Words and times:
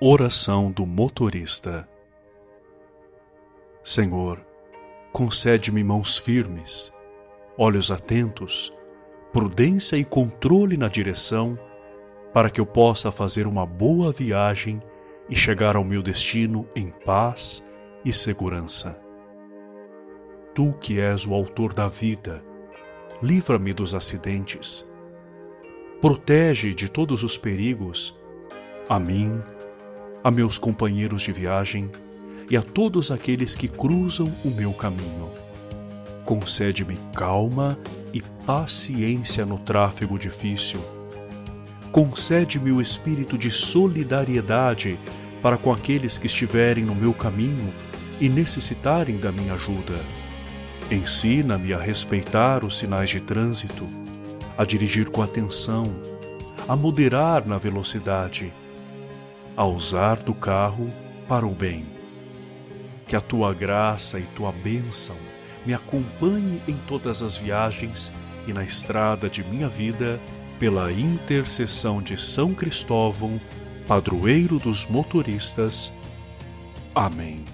Oração 0.00 0.70
do 0.70 0.86
motorista. 0.86 1.88
Senhor, 3.82 4.40
concede-me 5.12 5.82
mãos 5.82 6.16
firmes, 6.16 6.94
olhos 7.56 7.90
atentos, 7.90 8.72
prudência 9.32 9.96
e 9.96 10.04
controle 10.04 10.76
na 10.76 10.86
direção, 10.86 11.58
para 12.32 12.48
que 12.48 12.60
eu 12.60 12.66
possa 12.66 13.10
fazer 13.10 13.44
uma 13.44 13.66
boa 13.66 14.12
viagem 14.12 14.80
e 15.28 15.34
chegar 15.34 15.74
ao 15.74 15.82
meu 15.82 16.00
destino 16.00 16.68
em 16.76 16.90
paz 17.04 17.68
e 18.04 18.12
segurança. 18.12 18.96
Tu 20.54 20.72
que 20.74 21.00
és 21.00 21.26
o 21.26 21.34
autor 21.34 21.74
da 21.74 21.88
vida, 21.88 22.40
livra-me 23.20 23.72
dos 23.72 23.96
acidentes. 23.96 24.88
Protege 26.00 26.72
de 26.72 26.88
todos 26.88 27.24
os 27.24 27.36
perigos 27.36 28.16
a 28.88 28.98
mim, 28.98 29.42
a 30.22 30.30
meus 30.30 30.58
companheiros 30.58 31.22
de 31.22 31.32
viagem 31.32 31.90
e 32.50 32.56
a 32.56 32.62
todos 32.62 33.10
aqueles 33.10 33.54
que 33.54 33.68
cruzam 33.68 34.26
o 34.44 34.50
meu 34.50 34.72
caminho. 34.72 35.30
Concede-me 36.24 36.98
calma 37.14 37.78
e 38.12 38.22
paciência 38.46 39.44
no 39.46 39.58
tráfego 39.58 40.18
difícil. 40.18 40.80
Concede-me 41.92 42.70
o 42.70 42.80
espírito 42.80 43.38
de 43.38 43.50
solidariedade 43.50 44.98
para 45.40 45.56
com 45.56 45.72
aqueles 45.72 46.18
que 46.18 46.26
estiverem 46.26 46.84
no 46.84 46.94
meu 46.94 47.14
caminho 47.14 47.72
e 48.20 48.28
necessitarem 48.28 49.16
da 49.16 49.30
minha 49.30 49.54
ajuda. 49.54 49.94
Ensina-me 50.90 51.72
a 51.72 51.78
respeitar 51.78 52.64
os 52.64 52.78
sinais 52.78 53.10
de 53.10 53.20
trânsito, 53.20 53.86
a 54.56 54.64
dirigir 54.64 55.10
com 55.10 55.22
atenção, 55.22 55.84
a 56.66 56.74
moderar 56.74 57.46
na 57.46 57.56
velocidade 57.56 58.52
a 59.58 59.64
usar 59.64 60.20
do 60.20 60.32
carro 60.32 60.88
para 61.26 61.44
o 61.44 61.50
bem. 61.50 61.84
Que 63.08 63.16
a 63.16 63.20
tua 63.20 63.52
graça 63.52 64.20
e 64.20 64.22
tua 64.22 64.52
bênção 64.52 65.16
me 65.66 65.74
acompanhe 65.74 66.62
em 66.68 66.76
todas 66.86 67.24
as 67.24 67.36
viagens 67.36 68.12
e 68.46 68.52
na 68.52 68.62
estrada 68.62 69.28
de 69.28 69.42
minha 69.42 69.68
vida, 69.68 70.20
pela 70.60 70.92
intercessão 70.92 72.00
de 72.00 72.16
São 72.20 72.54
Cristóvão, 72.54 73.40
padroeiro 73.88 74.60
dos 74.60 74.86
motoristas. 74.86 75.92
Amém. 76.94 77.44